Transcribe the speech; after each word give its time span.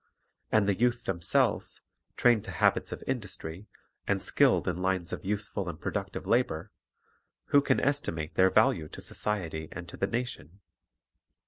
And 0.51 0.67
the 0.67 0.73
youth 0.73 1.03
themselves, 1.05 1.81
trained 2.17 2.43
to 2.45 2.51
habits 2.51 2.91
of 2.91 3.03
industry, 3.05 3.67
and 4.07 4.19
skilled 4.19 4.67
in 4.67 4.81
lines 4.81 5.13
of 5.13 5.23
useful 5.23 5.69
and 5.69 5.77
Manual 5.79 5.91
Training 6.03 6.11
219 6.13 6.23
productive 6.23 6.27
labor,— 6.49 6.71
who 7.51 7.61
can 7.61 7.79
estimate 7.79 8.33
their 8.33 8.49
value 8.49 8.87
to 8.87 8.99
society 8.99 9.69
and 9.71 9.87
to 9.87 9.97
the 9.97 10.07
nation? 10.07 10.61